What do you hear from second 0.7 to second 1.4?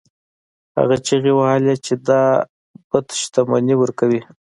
هغه چیغې